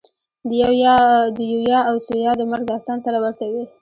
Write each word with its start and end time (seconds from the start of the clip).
د 1.37 1.39
یویا 1.53 1.79
او 1.89 1.95
ثویا 2.07 2.31
د 2.37 2.41
مرګ 2.51 2.63
داستان 2.71 2.97
سره 3.05 3.17
ورته 3.23 3.45
وي. 3.51 3.63